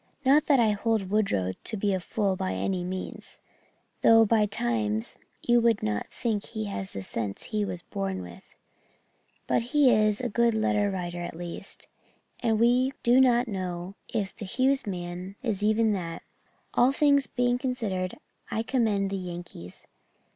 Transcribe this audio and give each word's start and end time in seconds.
"Not 0.25 0.47
that 0.47 0.59
I 0.59 0.71
hold 0.71 1.11
Woodrow 1.11 1.53
to 1.63 1.77
be 1.77 1.93
a 1.93 1.99
fool 1.99 2.35
by 2.35 2.53
any 2.55 2.83
means, 2.83 3.39
though 4.01 4.25
by 4.25 4.47
times 4.47 5.15
you 5.43 5.61
would 5.61 5.83
not 5.83 6.07
think 6.09 6.43
he 6.43 6.65
has 6.65 6.93
the 6.93 7.03
sense 7.03 7.43
he 7.43 7.63
was 7.63 7.83
born 7.83 8.23
with. 8.23 8.55
But 9.45 9.61
he 9.77 9.93
is 9.93 10.19
a 10.19 10.27
good 10.27 10.55
letter 10.55 10.89
writer 10.89 11.21
at 11.21 11.35
least, 11.35 11.87
and 12.41 12.59
we 12.59 12.93
do 13.03 13.21
not 13.21 13.47
know 13.47 13.93
if 14.11 14.35
the 14.35 14.45
Hughes 14.45 14.87
man 14.87 15.35
is 15.43 15.61
even 15.61 15.93
that. 15.93 16.23
All 16.73 16.91
things 16.91 17.27
being 17.27 17.59
considered 17.59 18.17
I 18.49 18.63
commend 18.63 19.11
the 19.11 19.17
Yankees. 19.17 19.85